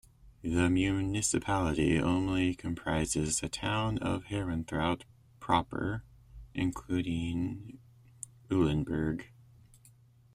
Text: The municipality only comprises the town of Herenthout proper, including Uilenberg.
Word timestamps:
The 0.41 0.67
municipality 0.67 1.99
only 1.99 2.55
comprises 2.55 3.39
the 3.39 3.49
town 3.49 3.99
of 3.99 4.23
Herenthout 4.31 5.03
proper, 5.39 6.01
including 6.55 7.77
Uilenberg. 8.49 9.25